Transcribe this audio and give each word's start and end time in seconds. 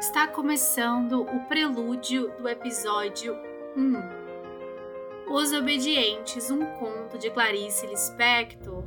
Está 0.00 0.28
começando 0.28 1.22
o 1.22 1.48
prelúdio 1.48 2.28
do 2.38 2.48
episódio 2.48 3.34
1. 3.76 5.32
Os 5.34 5.52
Obedientes, 5.52 6.52
um 6.52 6.64
conto 6.78 7.18
de 7.18 7.28
Clarice 7.32 7.84
Lispector. 7.84 8.84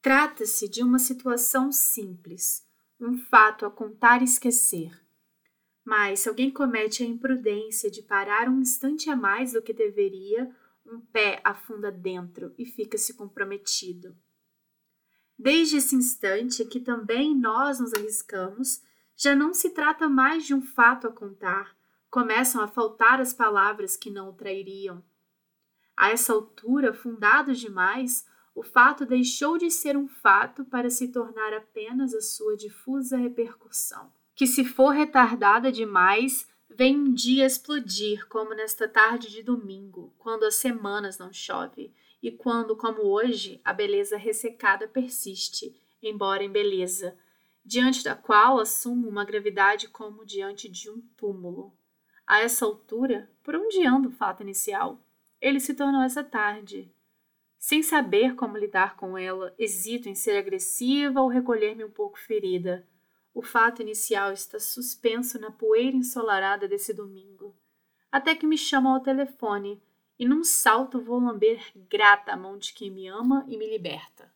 Trata-se 0.00 0.66
de 0.66 0.82
uma 0.82 0.98
situação 0.98 1.70
simples, 1.70 2.66
um 2.98 3.18
fato 3.18 3.66
a 3.66 3.70
contar 3.70 4.22
e 4.22 4.24
esquecer. 4.24 4.90
Mas 5.84 6.20
se 6.20 6.30
alguém 6.30 6.50
comete 6.50 7.02
a 7.02 7.06
imprudência 7.06 7.90
de 7.90 8.00
parar 8.00 8.48
um 8.48 8.58
instante 8.58 9.10
a 9.10 9.16
mais 9.16 9.52
do 9.52 9.60
que 9.60 9.74
deveria, 9.74 10.50
um 10.90 11.00
pé 11.00 11.40
afunda 11.44 11.90
dentro 11.90 12.54
e 12.58 12.66
fica-se 12.66 13.14
comprometido. 13.14 14.16
Desde 15.38 15.76
esse 15.76 15.94
instante 15.96 16.64
que 16.64 16.80
também 16.80 17.34
nós 17.34 17.80
nos 17.80 17.94
arriscamos, 17.94 18.82
já 19.16 19.34
não 19.34 19.54
se 19.54 19.70
trata 19.70 20.08
mais 20.08 20.44
de 20.44 20.54
um 20.54 20.60
fato 20.60 21.06
a 21.06 21.12
contar, 21.12 21.76
começam 22.10 22.60
a 22.60 22.68
faltar 22.68 23.20
as 23.20 23.32
palavras 23.32 23.96
que 23.96 24.10
não 24.10 24.30
o 24.30 24.32
trairiam. 24.32 25.02
A 25.96 26.10
essa 26.10 26.32
altura, 26.32 26.92
fundados 26.92 27.58
demais, 27.58 28.26
o 28.54 28.62
fato 28.62 29.06
deixou 29.06 29.56
de 29.56 29.70
ser 29.70 29.96
um 29.96 30.08
fato 30.08 30.64
para 30.64 30.90
se 30.90 31.08
tornar 31.08 31.52
apenas 31.54 32.14
a 32.14 32.20
sua 32.20 32.56
difusa 32.56 33.16
repercussão, 33.16 34.12
que 34.34 34.46
se 34.46 34.64
for 34.64 34.90
retardada 34.90 35.70
demais, 35.70 36.48
vem 36.70 36.96
um 36.96 37.12
dia 37.12 37.44
explodir, 37.44 38.26
como 38.28 38.54
nesta 38.54 38.88
tarde 38.88 39.28
de 39.30 39.42
domingo, 39.42 40.14
quando 40.18 40.44
há 40.44 40.50
semanas 40.50 41.18
não 41.18 41.32
chove, 41.32 41.92
e 42.22 42.30
quando, 42.30 42.76
como 42.76 43.02
hoje, 43.02 43.60
a 43.64 43.72
beleza 43.72 44.16
ressecada 44.16 44.86
persiste, 44.86 45.74
embora 46.02 46.44
em 46.44 46.50
beleza, 46.50 47.16
diante 47.64 48.04
da 48.04 48.14
qual 48.14 48.58
assumo 48.58 49.08
uma 49.08 49.24
gravidade 49.24 49.88
como 49.88 50.24
diante 50.24 50.68
de 50.68 50.90
um 50.90 51.00
túmulo. 51.16 51.72
A 52.26 52.40
essa 52.40 52.64
altura, 52.64 53.30
por 53.42 53.56
onde 53.56 53.84
anda 53.84 54.08
o 54.08 54.12
fato 54.12 54.42
inicial? 54.42 55.00
Ele 55.40 55.58
se 55.58 55.74
tornou 55.74 56.02
essa 56.02 56.22
tarde. 56.22 56.92
Sem 57.58 57.82
saber 57.82 58.34
como 58.36 58.56
lidar 58.56 58.96
com 58.96 59.18
ela, 59.18 59.54
hesito 59.58 60.08
em 60.08 60.14
ser 60.14 60.38
agressiva 60.38 61.20
ou 61.20 61.28
recolher-me 61.28 61.84
um 61.84 61.90
pouco 61.90 62.18
ferida. 62.18 62.86
O 63.40 63.42
fato 63.42 63.80
inicial 63.80 64.34
está 64.34 64.60
suspenso 64.60 65.40
na 65.40 65.50
poeira 65.50 65.96
ensolarada 65.96 66.68
desse 66.68 66.92
domingo. 66.92 67.56
Até 68.12 68.34
que 68.34 68.46
me 68.46 68.58
chamam 68.58 68.92
ao 68.92 69.00
telefone 69.00 69.82
e 70.18 70.26
num 70.26 70.44
salto 70.44 71.00
vou 71.00 71.18
lamber 71.18 71.72
grata 71.88 72.32
a 72.32 72.36
mão 72.36 72.58
de 72.58 72.74
quem 72.74 72.90
me 72.90 73.08
ama 73.08 73.42
e 73.48 73.56
me 73.56 73.66
liberta. 73.66 74.30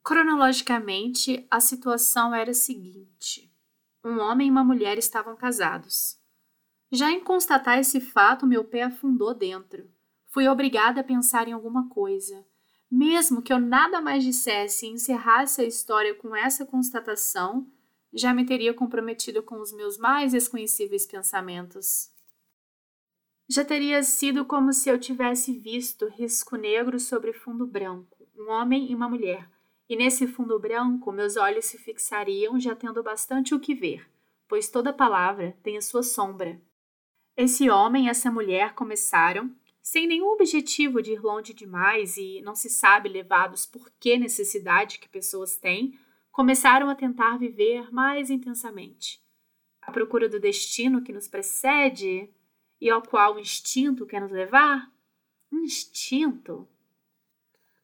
Cronologicamente, 0.00 1.44
a 1.50 1.58
situação 1.58 2.32
era 2.32 2.52
a 2.52 2.54
seguinte: 2.54 3.52
um 4.04 4.20
homem 4.20 4.46
e 4.46 4.50
uma 4.52 4.62
mulher 4.62 4.96
estavam 4.96 5.34
casados. 5.34 6.16
Já 6.88 7.10
em 7.10 7.18
constatar 7.18 7.80
esse 7.80 8.00
fato, 8.00 8.46
meu 8.46 8.62
pé 8.62 8.82
afundou 8.82 9.34
dentro. 9.34 9.90
Fui 10.28 10.46
obrigada 10.46 11.00
a 11.00 11.04
pensar 11.04 11.48
em 11.48 11.52
alguma 11.52 11.88
coisa. 11.88 12.46
Mesmo 12.94 13.40
que 13.40 13.50
eu 13.50 13.58
nada 13.58 14.02
mais 14.02 14.22
dissesse 14.22 14.84
e 14.84 14.90
encerrasse 14.90 15.62
a 15.62 15.64
história 15.64 16.14
com 16.14 16.36
essa 16.36 16.66
constatação, 16.66 17.66
já 18.12 18.34
me 18.34 18.44
teria 18.44 18.74
comprometido 18.74 19.42
com 19.42 19.62
os 19.62 19.72
meus 19.72 19.96
mais 19.96 20.32
desconhecíveis 20.32 21.06
pensamentos. 21.06 22.10
Já 23.48 23.64
teria 23.64 24.02
sido 24.02 24.44
como 24.44 24.74
se 24.74 24.90
eu 24.90 24.98
tivesse 25.00 25.58
visto 25.58 26.06
risco 26.06 26.54
negro 26.56 27.00
sobre 27.00 27.32
fundo 27.32 27.66
branco, 27.66 28.28
um 28.36 28.50
homem 28.50 28.90
e 28.90 28.94
uma 28.94 29.08
mulher, 29.08 29.48
e 29.88 29.96
nesse 29.96 30.26
fundo 30.26 30.58
branco 30.58 31.10
meus 31.10 31.38
olhos 31.38 31.64
se 31.64 31.78
fixariam, 31.78 32.60
já 32.60 32.76
tendo 32.76 33.02
bastante 33.02 33.54
o 33.54 33.60
que 33.60 33.74
ver, 33.74 34.06
pois 34.46 34.68
toda 34.68 34.92
palavra 34.92 35.56
tem 35.62 35.78
a 35.78 35.82
sua 35.82 36.02
sombra. 36.02 36.60
Esse 37.34 37.70
homem 37.70 38.04
e 38.04 38.08
essa 38.10 38.30
mulher 38.30 38.74
começaram, 38.74 39.50
sem 39.82 40.06
nenhum 40.06 40.28
objetivo 40.28 41.02
de 41.02 41.12
ir 41.12 41.20
longe 41.20 41.52
demais 41.52 42.16
e 42.16 42.40
não 42.42 42.54
se 42.54 42.70
sabe 42.70 43.08
levados 43.08 43.66
por 43.66 43.90
que 43.98 44.16
necessidade 44.16 45.00
que 45.00 45.08
pessoas 45.08 45.56
têm, 45.56 45.98
começaram 46.30 46.88
a 46.88 46.94
tentar 46.94 47.36
viver 47.36 47.92
mais 47.92 48.30
intensamente. 48.30 49.20
À 49.82 49.90
procura 49.90 50.28
do 50.28 50.38
destino 50.38 51.02
que 51.02 51.12
nos 51.12 51.26
precede 51.26 52.30
e 52.80 52.88
ao 52.88 53.02
qual 53.02 53.34
o 53.34 53.40
instinto 53.40 54.06
quer 54.06 54.20
nos 54.20 54.30
levar? 54.30 54.90
Instinto? 55.50 56.68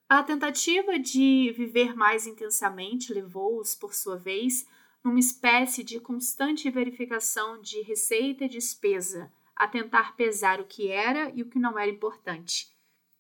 A 0.09 0.23
tentativa 0.23 0.99
de 0.99 1.53
viver 1.55 1.95
mais 1.95 2.27
intensamente 2.27 3.13
levou-os, 3.13 3.75
por 3.75 3.93
sua 3.93 4.17
vez, 4.17 4.67
numa 5.05 5.19
espécie 5.19 5.83
de 5.83 6.01
constante 6.01 6.71
verificação 6.71 7.61
de 7.61 7.83
receita 7.83 8.45
e 8.45 8.49
despesa, 8.49 9.31
a 9.59 9.67
tentar 9.67 10.17
pesar 10.17 10.61
o 10.61 10.65
que 10.65 10.89
era 10.89 11.31
e 11.35 11.43
o 11.43 11.49
que 11.49 11.59
não 11.59 11.79
era 11.79 11.91
importante. 11.91 12.69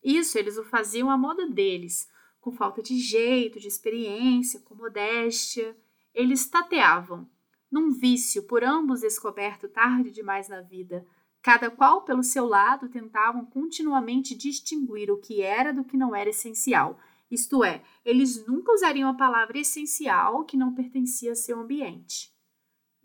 Isso 0.03 0.38
eles 0.38 0.56
o 0.56 0.65
faziam 0.65 1.10
à 1.10 1.19
moda 1.19 1.47
deles, 1.49 2.09
com 2.41 2.53
falta 2.53 2.82
de 2.82 2.99
jeito, 2.99 3.59
de 3.59 3.66
experiência, 3.66 4.60
com 4.60 4.75
modéstia. 4.75 5.77
Eles 6.15 6.47
tateavam, 6.47 7.28
num 7.71 7.91
vício 7.91 8.44
por 8.44 8.62
ambos 8.62 9.00
descoberto 9.00 9.69
tarde 9.69 10.10
demais 10.10 10.48
na 10.48 10.60
vida. 10.60 11.04
Cada 11.43 11.71
qual 11.71 12.03
pelo 12.03 12.22
seu 12.22 12.47
lado 12.47 12.88
tentavam 12.88 13.44
continuamente 13.44 14.34
distinguir 14.34 15.10
o 15.10 15.19
que 15.19 15.43
era 15.43 15.72
do 15.72 15.84
que 15.84 15.97
não 15.97 16.15
era 16.15 16.31
essencial. 16.31 16.98
Isto 17.31 17.62
é, 17.62 17.82
eles 18.04 18.47
nunca 18.47 18.72
usariam 18.72 19.10
a 19.10 19.15
palavra 19.15 19.59
essencial 19.59 20.44
que 20.44 20.56
não 20.56 20.75
pertencia 20.75 21.32
a 21.32 21.37
seu 21.37 21.60
ambiente. 21.60 22.32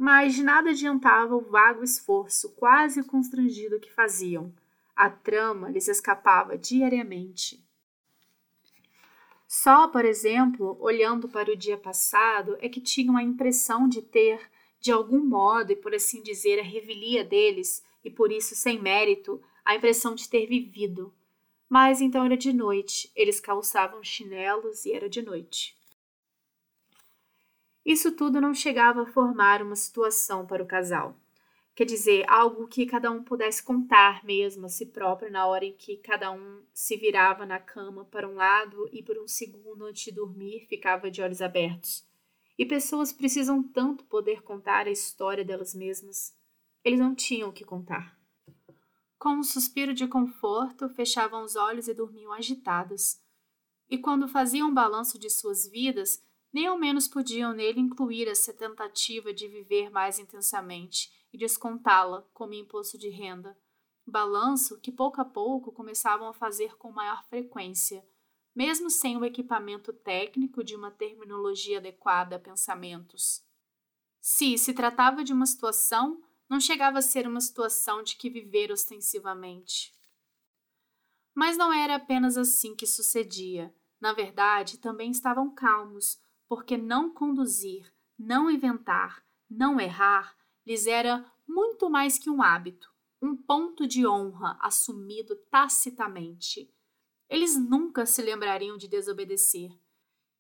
Mas 0.06 0.38
nada 0.38 0.72
adiantava 0.72 1.34
o 1.34 1.40
vago 1.40 1.82
esforço, 1.82 2.50
quase 2.56 3.02
constrangido 3.06 3.80
que 3.80 3.90
faziam. 3.90 4.54
A 4.94 5.10
trama 5.10 5.70
lhes 5.70 5.88
escapava 5.88 6.58
diariamente. 6.58 7.66
Só, 9.48 9.88
por 9.88 10.04
exemplo, 10.04 10.78
olhando 10.82 11.30
para 11.30 11.50
o 11.50 11.56
dia 11.56 11.78
passado, 11.78 12.58
é 12.60 12.68
que 12.68 12.82
tinham 12.82 13.16
a 13.16 13.24
impressão 13.24 13.88
de 13.88 14.02
ter, 14.02 14.42
de 14.78 14.92
algum 14.92 15.24
modo, 15.24 15.72
e 15.72 15.76
por 15.78 15.96
assim 15.96 16.22
dizer, 16.22 16.60
a 16.60 16.64
revelia 16.64 17.24
deles, 17.24 17.82
e 18.04 18.10
por 18.10 18.30
isso 18.30 18.56
sem 18.56 18.82
mérito, 18.82 19.42
a 19.64 19.74
impressão 19.74 20.14
de 20.16 20.28
ter 20.28 20.46
vivido. 20.48 21.14
Mas 21.70 22.02
então 22.02 22.26
era 22.26 22.36
de 22.36 22.52
noite, 22.52 23.10
eles 23.16 23.40
calçavam 23.40 24.04
chinelos 24.04 24.86
e 24.86 24.92
era 24.92 25.08
de 25.08 25.22
noite. 25.22 25.78
Isso 27.86 28.12
tudo 28.14 28.40
não 28.40 28.54
chegava 28.54 29.04
a 29.04 29.12
formar 29.12 29.62
uma 29.62 29.76
situação 29.76 30.46
para 30.46 30.64
o 30.64 30.68
casal. 30.68 31.18
Quer 31.76 31.86
dizer, 31.86 32.24
algo 32.30 32.68
que 32.68 32.86
cada 32.86 33.10
um 33.10 33.24
pudesse 33.24 33.64
contar 33.64 34.24
mesmo 34.24 34.68
a 34.68 34.70
si 34.70 34.86
próprio 34.86 35.32
na 35.32 35.48
hora 35.48 35.66
em 35.66 35.74
que 35.74 35.98
cada 35.98 36.32
um 36.32 36.62
se 36.72 36.96
virava 36.96 37.46
na 37.46 37.60
cama 37.60 38.06
para 38.06 38.30
um 38.30 38.36
lado 38.36 38.88
e 38.92 39.02
por 39.02 39.18
um 39.18 39.28
segundo 39.28 39.86
antes 39.86 40.04
de 40.04 40.12
dormir 40.12 40.68
ficava 40.70 41.10
de 41.10 41.22
olhos 41.22 41.42
abertos. 41.42 42.08
E 42.58 42.66
pessoas 42.66 43.12
precisam 43.12 43.64
tanto 43.64 44.06
poder 44.06 44.44
contar 44.44 44.86
a 44.86 44.92
história 44.92 45.44
delas 45.44 45.74
mesmas. 45.74 46.38
Eles 46.84 47.00
não 47.00 47.16
tinham 47.16 47.50
o 47.50 47.54
que 47.54 47.66
contar. 47.66 48.16
Com 49.18 49.30
um 49.30 49.44
suspiro 49.44 49.94
de 49.94 50.06
conforto, 50.06 50.90
fechavam 50.90 51.44
os 51.44 51.56
olhos 51.56 51.88
e 51.88 51.94
dormiam 51.94 52.32
agitadas. 52.32 53.20
E 53.90 53.98
quando 53.98 54.28
faziam 54.28 54.70
um 54.70 54.74
balanço 54.74 55.18
de 55.18 55.30
suas 55.30 55.68
vidas, 55.68 56.22
nem 56.54 56.68
ao 56.68 56.78
menos 56.78 57.08
podiam 57.08 57.52
nele 57.52 57.80
incluir 57.80 58.28
essa 58.28 58.54
tentativa 58.54 59.34
de 59.34 59.48
viver 59.48 59.90
mais 59.90 60.20
intensamente 60.20 61.12
e 61.34 61.38
descontá-la 61.38 62.22
como 62.34 62.54
imposto 62.54 62.98
de 62.98 63.10
renda, 63.10 63.58
balanço 64.06 64.80
que 64.80 64.92
pouco 64.92 65.20
a 65.20 65.26
pouco 65.26 65.72
começavam 65.72 66.28
a 66.28 66.34
fazer 66.34 66.76
com 66.78 66.92
maior 66.92 67.24
frequência, 67.28 68.08
mesmo 68.56 68.90
sem 68.90 69.18
o 69.18 69.26
equipamento 69.26 69.92
técnico 69.92 70.64
de 70.64 70.76
uma 70.76 70.92
terminologia 70.92 71.80
adequada 71.80 72.36
a 72.36 72.40
pensamentos. 72.40 73.44
Se 74.22 74.58
se 74.58 74.74
tratava 74.74 75.24
de 75.24 75.34
uma 75.34 75.48
situação, 75.48 76.22
não 76.48 76.60
chegava 76.60 77.00
a 77.00 77.02
ser 77.02 77.28
uma 77.28 77.42
situação 77.42 78.04
de 78.04 78.16
que 78.16 78.30
viver 78.30 78.72
ostensivamente. 78.72 79.92
Mas 81.34 81.58
não 81.58 81.74
era 81.74 81.96
apenas 81.96 82.38
assim 82.38 82.76
que 82.76 82.86
sucedia. 82.86 83.74
Na 84.00 84.14
verdade, 84.14 84.78
também 84.78 85.10
estavam 85.10 85.54
calmos, 85.54 86.22
porque 86.54 86.78
não 86.78 87.10
conduzir, 87.10 87.92
não 88.16 88.48
inventar, 88.48 89.26
não 89.50 89.80
errar 89.80 90.38
lhes 90.64 90.86
era 90.86 91.26
muito 91.48 91.90
mais 91.90 92.20
que 92.20 92.30
um 92.30 92.44
hábito, 92.44 92.94
um 93.20 93.36
ponto 93.36 93.88
de 93.88 94.06
honra 94.06 94.56
assumido 94.62 95.36
tacitamente. 95.50 96.72
Eles 97.28 97.58
nunca 97.58 98.06
se 98.06 98.22
lembrariam 98.22 98.78
de 98.78 98.88
desobedecer. 98.88 99.76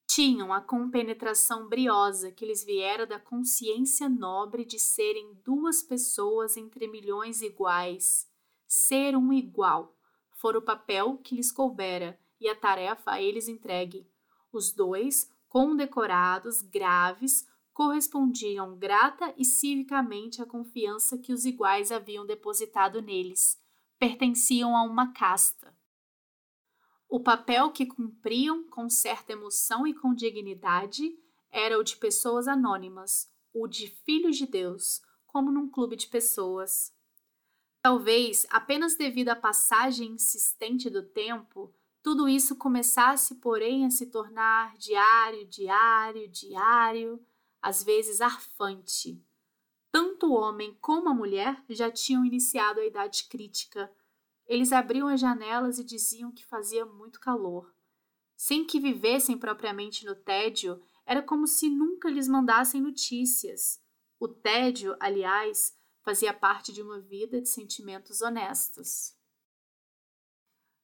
Tinham 0.05 0.53
a 0.53 0.61
compenetração 0.61 1.67
briosa 1.67 2.31
que 2.31 2.45
lhes 2.45 2.63
viera 2.63 3.07
da 3.07 3.19
consciência 3.19 4.07
nobre 4.07 4.65
de 4.65 4.77
serem 4.77 5.33
duas 5.43 5.81
pessoas 5.81 6.55
entre 6.55 6.87
milhões 6.87 7.41
iguais. 7.41 8.29
Ser 8.67 9.17
um 9.17 9.33
igual 9.33 9.97
fora 10.29 10.59
o 10.59 10.61
papel 10.61 11.17
que 11.23 11.33
lhes 11.33 11.51
coubera 11.51 12.19
e 12.39 12.47
a 12.47 12.55
tarefa 12.55 13.13
a 13.13 13.19
eles 13.19 13.47
entregue. 13.47 14.07
Os 14.51 14.71
dois, 14.71 15.27
condecorados, 15.53 16.63
graves, 16.63 17.47
correspondiam 17.71 18.75
grata 18.75 19.31
e 19.37 19.45
civicamente 19.45 20.41
à 20.41 20.47
confiança 20.47 21.15
que 21.15 21.31
os 21.31 21.45
iguais 21.45 21.91
haviam 21.91 22.25
depositado 22.25 23.03
neles. 23.03 23.61
Pertenciam 23.99 24.75
a 24.75 24.81
uma 24.81 25.13
casta. 25.13 25.71
O 27.07 27.19
papel 27.19 27.69
que 27.71 27.85
cumpriam 27.85 28.67
com 28.67 28.89
certa 28.89 29.33
emoção 29.33 29.85
e 29.85 29.93
com 29.93 30.15
dignidade 30.15 31.15
era 31.51 31.77
o 31.77 31.83
de 31.83 31.97
pessoas 31.97 32.47
anônimas, 32.47 33.31
o 33.53 33.67
de 33.67 33.87
filhos 33.87 34.35
de 34.35 34.47
Deus, 34.47 35.03
como 35.27 35.51
num 35.51 35.69
clube 35.69 35.95
de 35.95 36.07
pessoas. 36.07 36.91
Talvez 37.79 38.47
apenas 38.49 38.95
devido 38.95 39.29
à 39.29 39.35
passagem 39.35 40.13
insistente 40.13 40.89
do 40.89 41.03
tempo, 41.03 41.71
tudo 42.03 42.29
isso 42.29 42.55
começasse, 42.55 43.35
porém, 43.35 43.85
a 43.85 43.89
se 43.89 44.05
tornar 44.05 44.77
diário, 44.77 45.47
diário, 45.47 46.27
diário, 46.29 47.25
às 47.59 47.83
vezes 47.83 48.21
arfante. 48.21 49.19
Tanto 49.91 50.27
o 50.27 50.33
homem 50.33 50.77
como 50.79 51.09
a 51.09 51.13
mulher 51.13 51.63
já 51.69 51.89
tinham 51.89 52.23
iniciado 52.23 52.79
a 52.79 52.85
idade 52.85 53.25
crítica 53.27 53.91
eles 54.45 54.71
abriam 54.71 55.07
as 55.07 55.19
janelas 55.19 55.79
e 55.79 55.83
diziam 55.83 56.31
que 56.31 56.45
fazia 56.45 56.85
muito 56.85 57.19
calor. 57.19 57.73
Sem 58.35 58.65
que 58.65 58.79
vivessem 58.79 59.37
propriamente 59.37 60.05
no 60.05 60.15
tédio, 60.15 60.81
era 61.05 61.21
como 61.21 61.47
se 61.47 61.69
nunca 61.69 62.09
lhes 62.09 62.27
mandassem 62.27 62.81
notícias. 62.81 63.81
O 64.19 64.27
tédio, 64.27 64.95
aliás, 64.99 65.77
fazia 66.01 66.33
parte 66.33 66.73
de 66.73 66.81
uma 66.81 66.99
vida 66.99 67.41
de 67.41 67.47
sentimentos 67.47 68.21
honestos. 68.21 69.15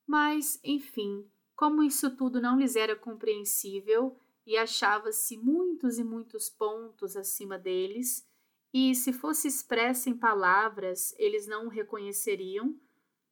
Mas, 0.09 0.59
enfim, 0.63 1.23
como 1.55 1.83
isso 1.83 2.09
tudo 2.15 2.41
não 2.41 2.57
lhes 2.57 2.75
era 2.75 2.95
compreensível 2.95 4.17
e 4.43 4.57
achava-se 4.57 5.37
muitos 5.37 5.99
e 5.99 6.03
muitos 6.03 6.49
pontos 6.49 7.15
acima 7.15 7.59
deles, 7.59 8.27
e 8.73 8.95
se 8.95 9.13
fosse 9.13 9.47
expresso 9.47 10.09
em 10.09 10.17
palavras 10.17 11.13
eles 11.19 11.45
não 11.45 11.67
o 11.67 11.69
reconheceriam, 11.69 12.75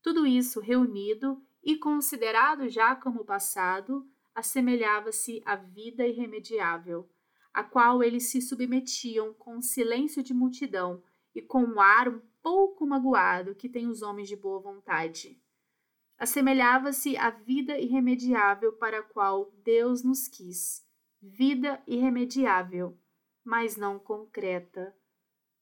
tudo 0.04 0.28
isso 0.28 0.60
reunido 0.60 1.42
e 1.64 1.78
considerado 1.78 2.70
já 2.70 2.96
como 2.96 3.26
passado, 3.26 4.08
assemelhava-se 4.36 5.42
à 5.48 5.56
vida 5.56 6.06
irremediável, 6.06 7.10
a 7.52 7.64
qual 7.64 8.04
eles 8.04 8.26
se 8.30 8.40
submetiam 8.40 9.34
com 9.34 9.64
silêncio 9.64 10.22
de 10.22 10.32
multidão 10.32 11.02
e 11.34 11.42
com 11.42 11.64
um 11.64 11.82
ar 11.82 12.08
um 12.08 12.22
pouco 12.40 12.86
magoado 12.86 13.56
que 13.56 13.68
tem 13.68 13.88
os 13.88 14.04
homens 14.04 14.30
de 14.30 14.36
boa 14.36 14.60
vontade. 14.60 15.42
Assemelhava-se 16.18 17.16
à 17.18 17.30
vida 17.30 17.78
irremediável 17.78 18.74
para 18.74 19.00
a 19.00 19.04
qual 19.04 19.52
Deus 19.64 20.04
nos 20.04 20.28
quis, 20.28 20.86
vida 21.22 21.82
irremediável, 21.88 22.98
mas 23.44 23.78
não 23.78 24.00
concreta. 24.00 24.96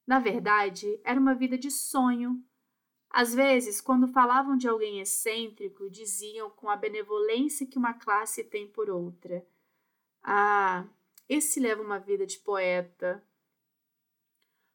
Na 0.07 0.19
verdade, 0.19 1.00
era 1.04 1.19
uma 1.19 1.36
vida 1.36 1.57
de 1.57 1.69
sonho, 1.69 2.42
às 3.16 3.34
vezes, 3.34 3.80
quando 3.80 4.10
falavam 4.10 4.57
de 4.57 4.68
alguém 4.68 5.00
excêntrico, 5.00 5.90
diziam 5.90 6.50
com 6.50 6.69
a 6.69 6.75
benevolência 6.75 7.66
que 7.66 7.78
uma 7.78 7.94
classe 7.94 8.44
tem 8.44 8.68
por 8.68 8.90
outra: 8.90 9.48
Ah, 10.22 10.86
esse 11.30 11.57
leva 11.62 11.81
uma 11.81 11.98
vida 11.98 12.25
de 12.25 12.38
poeta. 12.40 13.24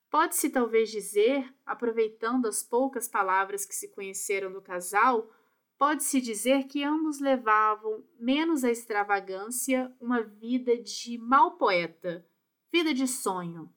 Pode-se 0.08 0.48
talvez 0.48 0.90
dizer, 0.90 1.54
aproveitando 1.66 2.46
as 2.46 2.62
poucas 2.62 3.06
palavras 3.06 3.66
que 3.66 3.74
se 3.74 3.88
conheceram 3.88 4.50
do 4.50 4.62
casal, 4.62 5.30
pode-se 5.80 6.20
dizer 6.20 6.68
que 6.68 6.84
ambos 6.84 7.18
levavam, 7.18 8.04
menos 8.20 8.62
a 8.62 8.70
extravagância, 8.70 9.92
uma 10.00 10.22
vida 10.22 10.76
de 10.76 11.18
mau 11.18 11.56
poeta, 11.56 12.24
vida 12.70 12.94
de 12.94 13.08
sonho. 13.08 13.68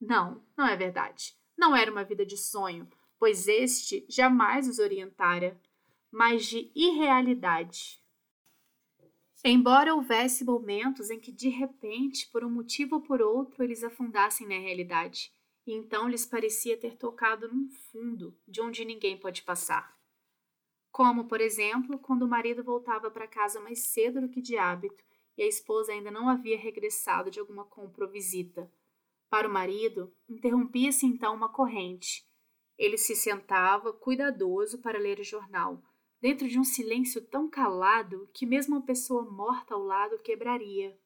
Não, 0.00 0.42
não 0.56 0.66
é 0.66 0.74
verdade. 0.74 1.36
Não 1.56 1.76
era 1.76 1.92
uma 1.92 2.02
vida 2.02 2.26
de 2.26 2.36
sonho 2.36 2.88
pois 3.24 3.48
este 3.48 4.04
jamais 4.06 4.68
os 4.68 4.78
orientara, 4.78 5.58
mas 6.10 6.44
de 6.44 6.70
irrealidade. 6.74 7.98
Embora 9.42 9.94
houvesse 9.94 10.44
momentos 10.44 11.08
em 11.08 11.18
que 11.18 11.32
de 11.32 11.48
repente, 11.48 12.28
por 12.28 12.44
um 12.44 12.50
motivo 12.50 12.96
ou 12.96 13.00
por 13.00 13.22
outro, 13.22 13.64
eles 13.64 13.82
afundassem 13.82 14.46
na 14.46 14.58
realidade, 14.58 15.32
e 15.66 15.72
então 15.72 16.06
lhes 16.06 16.26
parecia 16.26 16.76
ter 16.76 16.96
tocado 16.96 17.48
num 17.48 17.66
fundo 17.70 18.36
de 18.46 18.60
onde 18.60 18.84
ninguém 18.84 19.16
pode 19.16 19.42
passar. 19.42 19.96
Como, 20.94 21.24
por 21.24 21.40
exemplo, 21.40 21.98
quando 21.98 22.22
o 22.22 22.28
marido 22.28 22.62
voltava 22.62 23.10
para 23.10 23.26
casa 23.26 23.58
mais 23.58 23.80
cedo 23.80 24.20
do 24.20 24.28
que 24.28 24.40
de 24.40 24.56
hábito 24.56 25.04
e 25.36 25.42
a 25.42 25.46
esposa 25.46 25.90
ainda 25.90 26.10
não 26.10 26.28
havia 26.28 26.56
regressado 26.56 27.30
de 27.30 27.40
alguma 27.40 27.64
compra 27.64 28.04
ou 28.04 28.10
visita. 28.10 28.70
Para 29.28 29.48
o 29.48 29.52
marido, 29.52 30.14
interrompia-se 30.28 31.04
então 31.04 31.34
uma 31.34 31.48
corrente 31.48 32.24
ele 32.76 32.98
se 32.98 33.14
sentava, 33.14 33.92
cuidadoso, 33.92 34.78
para 34.78 34.98
ler 34.98 35.20
o 35.20 35.24
jornal, 35.24 35.82
dentro 36.20 36.48
de 36.48 36.58
um 36.58 36.64
silêncio 36.64 37.22
tão 37.22 37.48
calado 37.48 38.28
que 38.32 38.46
mesmo 38.46 38.76
uma 38.76 38.82
pessoa 38.82 39.24
morta 39.24 39.74
ao 39.74 39.82
lado 39.82 40.18
quebraria. 40.18 40.98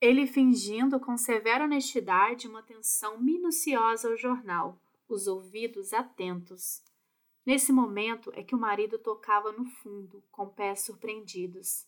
Ele 0.00 0.26
fingindo 0.26 0.98
com 1.00 1.16
severa 1.16 1.64
honestidade 1.64 2.48
uma 2.48 2.60
atenção 2.60 3.18
minuciosa 3.20 4.08
ao 4.08 4.16
jornal, 4.16 4.78
os 5.08 5.26
ouvidos 5.26 5.92
atentos. 5.92 6.82
Nesse 7.44 7.72
momento 7.72 8.30
é 8.34 8.42
que 8.42 8.54
o 8.54 8.58
marido 8.58 8.98
tocava 8.98 9.52
no 9.52 9.64
fundo, 9.64 10.22
com 10.30 10.48
pés 10.48 10.80
surpreendidos. 10.80 11.86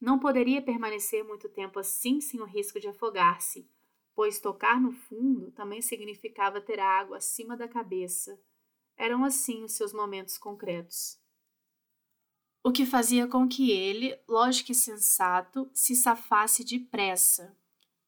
Não 0.00 0.18
poderia 0.18 0.62
permanecer 0.62 1.24
muito 1.24 1.48
tempo 1.48 1.78
assim 1.78 2.20
sem 2.20 2.40
o 2.40 2.44
risco 2.44 2.78
de 2.78 2.88
afogar-se 2.88 3.68
pois 4.14 4.38
tocar 4.38 4.80
no 4.80 4.92
fundo 4.92 5.50
também 5.50 5.82
significava 5.82 6.60
ter 6.60 6.78
água 6.78 7.16
acima 7.16 7.56
da 7.56 7.66
cabeça. 7.66 8.40
Eram 8.96 9.24
assim 9.24 9.64
os 9.64 9.72
seus 9.72 9.92
momentos 9.92 10.38
concretos. 10.38 11.18
O 12.62 12.72
que 12.72 12.86
fazia 12.86 13.26
com 13.26 13.46
que 13.46 13.70
ele, 13.70 14.18
lógico 14.26 14.72
e 14.72 14.74
sensato, 14.74 15.68
se 15.74 15.94
safasse 15.94 16.64
depressa. 16.64 17.54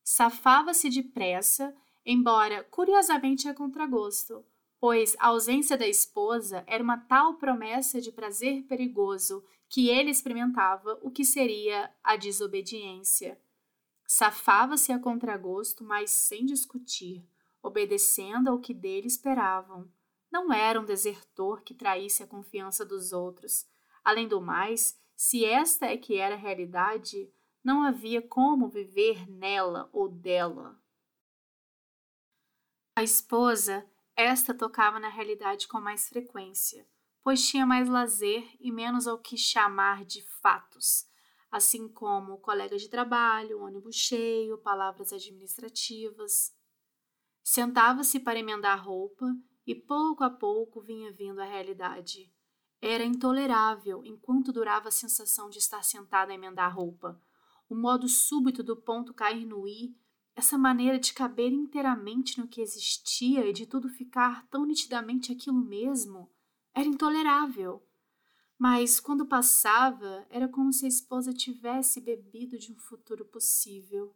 Safava-se 0.03 0.89
depressa, 0.89 1.77
embora 2.05 2.63
curiosamente 2.65 3.49
a 3.49 3.55
contragosto, 3.55 4.45
pois 4.87 5.17
a 5.19 5.27
ausência 5.27 5.77
da 5.77 5.89
esposa 5.89 6.63
era 6.65 6.81
uma 6.81 6.97
tal 6.97 7.35
promessa 7.35 8.01
de 8.01 8.13
prazer 8.13 8.63
perigoso 8.69 9.45
que 9.69 9.89
ele 9.89 10.13
experimentava 10.13 10.97
o 11.03 11.11
que 11.11 11.25
seria 11.25 11.93
a 12.05 12.15
desobediência. 12.15 13.37
Safava-se 14.07 14.93
a 14.93 14.99
contragosto, 15.01 15.83
mas 15.83 16.13
sem 16.13 16.47
discutir, 16.47 17.29
obedecendo 17.61 18.47
ao 18.47 18.61
que 18.61 18.73
dele 18.73 19.09
esperavam. 19.09 19.91
Não 20.31 20.53
era 20.53 20.81
um 20.81 20.85
desertor 20.85 21.63
que 21.63 21.75
traísse 21.75 22.23
a 22.23 22.29
confiança 22.29 22.85
dos 22.85 23.13
outros. 23.13 23.67
Além 24.05 24.29
do 24.29 24.41
mais, 24.41 24.97
se 25.17 25.45
esta 25.45 25.87
é 25.87 25.97
que 25.97 26.15
era 26.15 26.37
a 26.37 26.39
realidade, 26.39 27.29
não 27.61 27.83
havia 27.83 28.23
como 28.23 28.69
viver 28.69 29.29
nela 29.29 29.91
ou 29.93 30.09
dela. 30.09 30.81
A 32.95 33.03
esposa, 33.03 33.85
esta 34.17 34.55
tocava 34.55 34.99
na 34.99 35.09
realidade 35.09 35.69
com 35.69 35.81
mais 35.81 36.09
frequência, 36.09 36.89
pois 37.23 37.47
tinha 37.47 37.67
mais 37.67 37.89
lazer 37.89 38.45
e 38.59 38.73
menos 38.73 39.07
ao 39.07 39.19
que 39.19 39.37
chamar 39.37 40.05
de 40.05 40.23
fatos 40.41 41.07
assim 41.51 41.89
como 41.89 42.39
colegas 42.39 42.83
de 42.83 42.89
trabalho, 42.89 43.63
ônibus 43.63 43.97
cheio, 43.97 44.59
palavras 44.59 45.13
administrativas. 45.13 46.55
Sentava-se 47.43 48.21
para 48.21 48.39
emendar 48.39 48.85
roupa 48.85 49.27
e 49.67 49.75
pouco 49.75 50.25
a 50.25 50.31
pouco 50.31 50.81
vinha 50.81 51.13
vindo 51.13 51.41
a 51.41 51.45
realidade. 51.45 52.33
Era 52.81 53.05
intolerável 53.05 54.05
enquanto 54.05 54.53
durava 54.53 54.89
a 54.89 54.93
sensação 54.93 55.49
de 55.49 55.59
estar 55.59 55.83
sentada 55.83 56.33
a 56.33 56.35
emendar 56.35 56.75
roupa. 56.75 57.21
O 57.69 57.75
modo 57.75 58.09
súbito 58.09 58.63
do 58.63 58.77
ponto 58.77 59.15
cair 59.15 59.45
no 59.45 59.67
i, 59.67 59.97
essa 60.37 60.59
maneira 60.59 60.99
de 60.99 61.15
caber 61.15 61.51
inteiramente 61.51 62.39
no 62.39 62.47
que 62.47 62.61
existia 62.61 63.47
e 63.47 63.55
de 63.55 63.65
tudo 63.65 63.89
ficar 63.89 64.47
tão 64.49 64.67
nitidamente 64.67 65.33
aquilo 65.33 65.57
mesmo, 65.59 66.31
era 66.75 66.87
intolerável. 66.87 67.83
Mas 68.59 69.01
quando 69.01 69.27
passava, 69.27 70.27
era 70.29 70.47
como 70.47 70.75
se 70.75 70.85
a 70.85 70.89
esposa 70.89 71.33
tivesse 71.33 72.03
bebido 72.03 72.59
de 72.59 72.71
um 72.71 72.77
futuro 72.77 73.25
possível. 73.25 74.15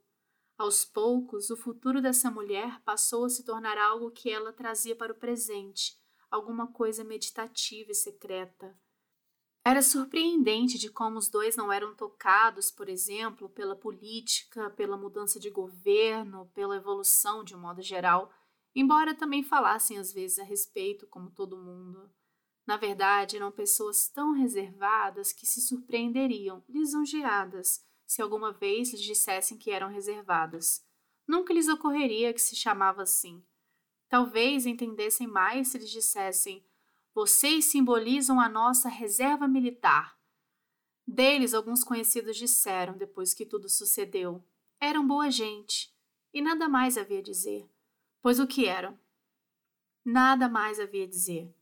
Aos 0.59 0.85
poucos, 0.85 1.49
o 1.49 1.57
futuro 1.57 2.03
dessa 2.03 2.31
mulher 2.31 2.83
passou 2.83 3.25
a 3.25 3.31
se 3.31 3.43
tornar 3.43 3.79
algo 3.79 4.11
que 4.11 4.29
ela 4.29 4.53
trazia 4.53 4.95
para 4.95 5.12
o 5.12 5.19
presente, 5.19 5.99
alguma 6.31 6.67
coisa 6.67 7.03
meditativa 7.03 7.93
e 7.93 7.95
secreta. 7.95 8.79
Era 9.64 9.83
surpreendente 9.83 10.79
de 10.79 10.90
como 10.90 11.19
os 11.19 11.29
dois 11.29 11.55
não 11.55 11.71
eram 11.71 11.95
tocados, 11.95 12.71
por 12.71 12.88
exemplo, 12.88 13.49
pela 13.49 13.76
política, 13.76 14.71
pela 14.71 14.97
mudança 14.97 15.38
de 15.38 15.50
governo, 15.50 16.50
pela 16.55 16.76
evolução 16.76 17.45
de 17.45 17.55
um 17.55 17.61
modo 17.61 17.83
geral, 17.83 18.33
embora 18.75 19.14
também 19.14 19.43
falassem 19.43 19.99
às 19.99 20.12
vezes 20.12 20.38
a 20.38 20.45
respeito, 20.45 21.07
como 21.07 21.31
todo 21.31 21.59
mundo. 21.59 22.11
Na 22.67 22.76
verdade, 22.76 23.37
eram 23.37 23.52
pessoas 23.52 24.09
tão 24.09 24.33
reservadas 24.33 25.33
que 25.33 25.47
se 25.47 25.61
surpreenderiam, 25.61 26.64
lisonjeadas, 26.69 27.85
se 28.07 28.23
alguma 28.23 28.52
vez 28.52 28.93
lhes 28.93 29.02
dissessem 29.02 29.59
que 29.59 29.71
eram 29.71 29.88
reservadas. 29.88 30.83
Nunca 31.29 31.52
lhes 31.52 31.69
ocorreria 31.69 32.33
que 32.33 32.40
se 32.40 32.57
chamava 32.57 33.02
assim. 33.02 33.45
Talvez 34.09 34.67
entendessem 34.67 35.26
mais 35.26 35.69
se 35.69 35.79
lhes 35.79 35.90
dissessem: 35.90 36.64
Vocês 37.12 37.64
simbolizam 37.64 38.40
a 38.40 38.49
nossa 38.49 38.88
reserva 38.88 39.49
militar. 39.49 40.17
Deles, 41.07 41.55
alguns 41.55 41.83
conhecidos 41.83 42.37
disseram, 42.37 42.97
depois 42.97 43.35
que 43.35 43.45
tudo 43.45 43.69
sucedeu: 43.69 44.45
Eram 44.81 45.07
boa 45.07 45.31
gente. 45.31 45.93
E 46.33 46.40
nada 46.40 46.69
mais 46.69 46.97
havia 46.97 47.19
a 47.19 47.23
dizer. 47.23 47.69
Pois 48.23 48.38
o 48.38 48.47
que 48.47 48.67
eram? 48.67 48.97
Nada 50.05 50.49
mais 50.49 50.79
havia 50.79 51.05
a 51.05 51.09
dizer. 51.09 51.52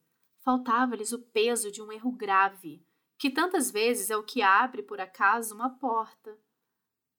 Faltava-lhes 0.41 1.13
o 1.13 1.19
peso 1.19 1.73
de 1.73 1.81
um 1.81 1.91
erro 1.91 2.13
grave, 2.13 2.85
que 3.17 3.31
tantas 3.31 3.71
vezes 3.71 4.11
é 4.11 4.17
o 4.17 4.23
que 4.23 4.43
abre, 4.43 4.83
por 4.83 5.01
acaso, 5.01 5.55
uma 5.55 5.71
porta. 5.71 6.39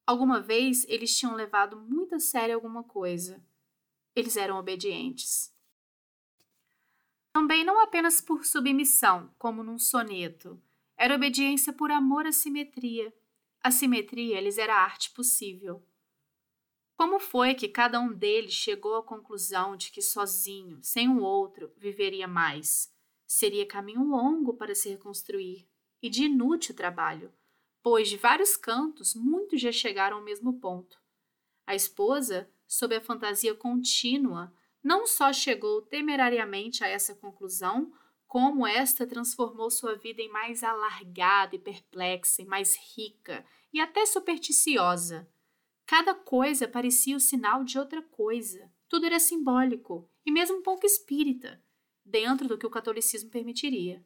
Alguma 0.06 0.40
vez 0.40 0.86
eles 0.88 1.18
tinham 1.18 1.36
levado 1.36 1.78
muito 1.78 2.16
a 2.16 2.20
sério 2.20 2.56
alguma 2.56 2.84
coisa. 2.84 3.44
Eles 4.16 4.38
eram 4.38 4.58
obedientes. 4.58 5.54
Também 7.32 7.64
não 7.64 7.82
apenas 7.82 8.20
por 8.22 8.46
submissão, 8.46 9.34
como 9.38 9.64
num 9.64 9.78
soneto. 9.78 10.62
Era 10.98 11.16
obediência 11.16 11.72
por 11.72 11.92
amor 11.92 12.26
à 12.26 12.32
simetria. 12.32 13.14
A 13.62 13.72
simetria 13.72 14.42
lhes 14.42 14.58
era 14.58 14.76
a 14.76 14.84
arte 14.84 15.12
possível. 15.12 15.84
Como 16.98 17.20
foi 17.20 17.56
que 17.56 17.70
cada 17.70 18.00
um 18.00 18.12
deles 18.12 18.54
chegou 18.54 18.98
à 18.98 19.04
conclusão 19.04 19.78
de 19.78 19.90
que 19.90 20.02
sozinho, 20.02 20.80
sem 20.82 21.08
o 21.08 21.14
um 21.14 21.22
outro, 21.22 21.72
viveria 21.78 22.28
mais? 22.28 22.94
Seria 23.26 23.66
caminho 23.66 24.04
longo 24.04 24.56
para 24.56 24.76
se 24.76 24.90
reconstruir 24.90 25.66
e 26.02 26.10
de 26.10 26.26
inútil 26.26 26.76
trabalho, 26.76 27.32
pois 27.82 28.10
de 28.10 28.18
vários 28.18 28.58
cantos 28.58 29.16
muitos 29.16 29.62
já 29.62 29.72
chegaram 29.72 30.18
ao 30.18 30.24
mesmo 30.24 30.60
ponto. 30.60 31.00
A 31.66 31.76
esposa, 31.76 32.52
sob 32.68 32.96
a 32.96 33.02
fantasia 33.02 33.56
contínua, 33.56 34.54
não 34.84 35.06
só 35.06 35.32
chegou 35.34 35.82
temerariamente 35.82 36.84
a 36.84 36.88
essa 36.88 37.14
conclusão, 37.16 37.92
como 38.28 38.66
esta 38.66 39.08
transformou 39.08 39.72
sua 39.72 39.96
vida 39.96 40.22
em 40.22 40.30
mais 40.30 40.64
alargada 40.64 41.56
e 41.56 41.60
perplexa, 41.60 42.42
e 42.42 42.46
mais 42.46 42.78
rica 42.96 43.46
e 43.74 43.80
até 43.80 44.06
supersticiosa. 44.06 45.28
Cada 45.86 46.14
coisa 46.14 46.68
parecia 46.68 47.16
o 47.16 47.20
sinal 47.20 47.64
de 47.64 47.80
outra 47.80 48.02
coisa. 48.02 48.72
Tudo 48.88 49.08
era 49.08 49.20
simbólico 49.20 50.08
e 50.26 50.32
mesmo 50.32 50.58
um 50.58 50.62
pouco 50.62 50.86
espírita, 50.86 51.60
dentro 52.06 52.48
do 52.48 52.58
que 52.58 52.66
o 52.66 52.70
catolicismo 52.70 53.32
permitiria. 53.32 54.06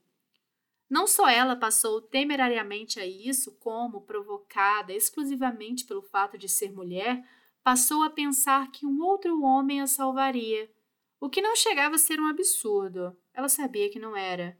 Não 0.89 1.07
só 1.07 1.27
ela 1.27 1.55
passou 1.55 2.01
temerariamente 2.01 2.99
a 2.99 3.05
isso, 3.05 3.51
como, 3.59 4.01
provocada 4.01 4.93
exclusivamente 4.93 5.85
pelo 5.85 6.01
fato 6.01 6.37
de 6.37 6.47
ser 6.47 6.71
mulher, 6.71 7.27
passou 7.63 8.03
a 8.03 8.09
pensar 8.09 8.71
que 8.71 8.85
um 8.85 9.01
outro 9.01 9.41
homem 9.41 9.81
a 9.81 9.87
salvaria, 9.87 10.69
o 11.19 11.29
que 11.29 11.41
não 11.41 11.55
chegava 11.55 11.95
a 11.95 11.99
ser 11.99 12.19
um 12.19 12.27
absurdo. 12.27 13.15
Ela 13.33 13.47
sabia 13.47 13.89
que 13.89 13.97
não 13.97 14.15
era. 14.15 14.57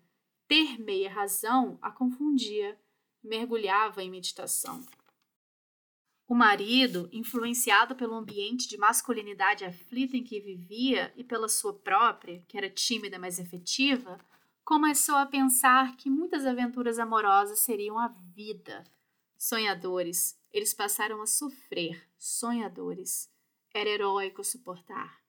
Ter 0.47 0.79
meia 0.79 1.11
razão 1.11 1.77
a 1.81 1.91
confundia, 1.91 2.79
mergulhava 3.21 4.01
em 4.01 4.09
meditação. 4.09 4.81
O 6.25 6.33
marido, 6.33 7.09
influenciado 7.11 7.95
pelo 7.95 8.15
ambiente 8.15 8.67
de 8.67 8.77
masculinidade 8.77 9.65
aflita 9.65 10.15
em 10.15 10.23
que 10.23 10.39
vivia 10.39 11.13
e 11.17 11.23
pela 11.23 11.49
sua 11.49 11.73
própria, 11.73 12.43
que 12.47 12.57
era 12.57 12.69
tímida 12.69 13.19
mas 13.19 13.39
efetiva, 13.39 14.17
começou 14.63 15.15
a 15.15 15.25
pensar 15.25 15.97
que 15.97 16.09
muitas 16.09 16.45
aventuras 16.45 16.97
amorosas 16.97 17.59
seriam 17.59 17.99
a 17.99 18.07
vida. 18.07 18.85
Sonhadores, 19.37 20.39
eles 20.53 20.73
passaram 20.73 21.21
a 21.21 21.25
sofrer, 21.25 22.07
sonhadores. 22.17 23.29
Era 23.73 23.89
heróico 23.89 24.43
suportar. 24.43 25.21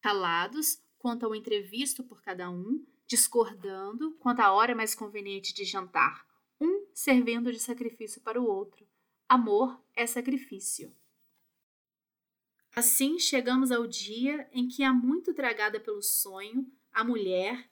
Calados 0.00 0.80
quanto 0.98 1.24
ao 1.24 1.34
entrevisto 1.34 2.04
por 2.04 2.22
cada 2.22 2.50
um, 2.50 2.84
discordando 3.06 4.12
quanto 4.20 4.40
à 4.40 4.52
hora 4.52 4.74
mais 4.74 4.94
conveniente 4.94 5.54
de 5.54 5.64
jantar, 5.64 6.26
um 6.60 6.86
servindo 6.94 7.50
de 7.50 7.58
sacrifício 7.58 8.20
para 8.20 8.40
o 8.40 8.46
outro 8.46 8.86
Amor 9.28 9.82
é 9.96 10.06
sacrifício. 10.06 10.94
Assim 12.76 13.18
chegamos 13.18 13.72
ao 13.72 13.86
dia 13.86 14.48
em 14.52 14.68
que, 14.68 14.84
há 14.84 14.92
muito 14.92 15.32
tragada 15.32 15.80
pelo 15.80 16.02
sonho, 16.02 16.70
a 16.92 17.02
mulher, 17.02 17.70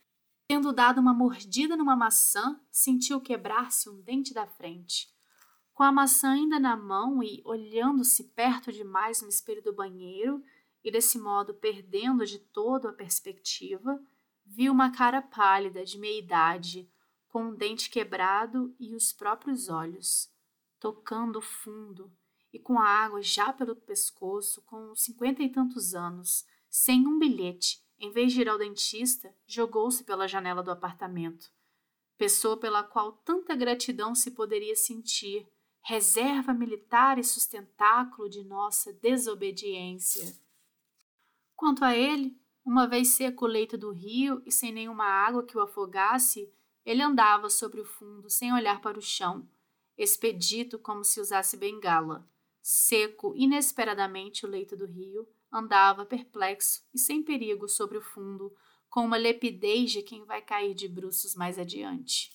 tendo 0.48 0.72
dado 0.72 1.00
uma 1.00 1.12
mordida 1.12 1.76
numa 1.76 1.94
maçã, 1.94 2.58
sentiu 2.70 3.20
quebrar-se 3.20 3.88
um 3.88 4.00
dente 4.00 4.32
da 4.32 4.46
frente. 4.46 5.11
Com 5.82 5.86
a 5.86 5.90
maçã 5.90 6.34
ainda 6.34 6.60
na 6.60 6.76
mão 6.76 7.24
e 7.24 7.42
olhando-se 7.44 8.22
perto 8.22 8.70
demais 8.70 9.20
no 9.20 9.28
espelho 9.28 9.60
do 9.64 9.72
banheiro, 9.72 10.40
e 10.84 10.92
desse 10.92 11.18
modo 11.18 11.54
perdendo 11.54 12.24
de 12.24 12.38
todo 12.38 12.86
a 12.86 12.92
perspectiva, 12.92 14.00
viu 14.46 14.72
uma 14.72 14.92
cara 14.92 15.20
pálida 15.20 15.84
de 15.84 15.98
meia 15.98 16.20
idade, 16.20 16.88
com 17.26 17.46
um 17.46 17.54
dente 17.56 17.90
quebrado 17.90 18.72
e 18.78 18.94
os 18.94 19.12
próprios 19.12 19.68
olhos 19.68 20.30
tocando 20.78 21.40
fundo 21.40 22.16
e 22.52 22.60
com 22.60 22.78
a 22.78 22.86
água 22.86 23.20
já 23.20 23.52
pelo 23.52 23.74
pescoço, 23.74 24.62
com 24.62 24.94
cinquenta 24.94 25.42
e 25.42 25.48
tantos 25.48 25.96
anos, 25.96 26.46
sem 26.70 27.08
um 27.08 27.18
bilhete, 27.18 27.84
em 27.98 28.12
vez 28.12 28.32
de 28.32 28.42
ir 28.42 28.48
ao 28.48 28.56
dentista, 28.56 29.34
jogou-se 29.48 30.04
pela 30.04 30.28
janela 30.28 30.62
do 30.62 30.70
apartamento. 30.70 31.50
Pessoa 32.16 32.56
pela 32.56 32.84
qual 32.84 33.14
tanta 33.24 33.56
gratidão 33.56 34.14
se 34.14 34.30
poderia 34.30 34.76
sentir, 34.76 35.44
reserva 35.82 36.54
militar 36.54 37.18
e 37.18 37.24
sustentáculo 37.24 38.28
de 38.28 38.44
nossa 38.44 38.92
desobediência. 38.92 40.34
Quanto 41.56 41.84
a 41.84 41.96
ele, 41.96 42.40
uma 42.64 42.86
vez 42.86 43.08
seco 43.08 43.44
o 43.44 43.48
leito 43.48 43.76
do 43.76 43.90
rio 43.90 44.40
e 44.46 44.52
sem 44.52 44.72
nenhuma 44.72 45.04
água 45.04 45.44
que 45.44 45.56
o 45.56 45.60
afogasse, 45.60 46.52
ele 46.84 47.02
andava 47.02 47.50
sobre 47.50 47.80
o 47.80 47.84
fundo 47.84 48.30
sem 48.30 48.52
olhar 48.52 48.80
para 48.80 48.98
o 48.98 49.02
chão, 49.02 49.48
expedito 49.98 50.78
como 50.78 51.04
se 51.04 51.20
usasse 51.20 51.56
bengala. 51.56 52.28
Seco 52.60 53.34
inesperadamente 53.36 54.46
o 54.46 54.48
leito 54.48 54.76
do 54.76 54.86
rio, 54.86 55.28
andava 55.52 56.06
perplexo 56.06 56.82
e 56.94 56.98
sem 56.98 57.22
perigo 57.22 57.68
sobre 57.68 57.98
o 57.98 58.02
fundo, 58.02 58.54
com 58.88 59.04
uma 59.04 59.16
lepidez 59.16 59.90
de 59.90 60.02
quem 60.02 60.24
vai 60.24 60.40
cair 60.40 60.74
de 60.74 60.88
bruços 60.88 61.34
mais 61.34 61.58
adiante. 61.58 62.30